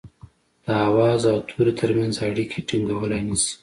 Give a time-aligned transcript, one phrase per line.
[0.65, 3.53] د آواز او توري ترمنځ اړيکي ټيڼګولای نه شي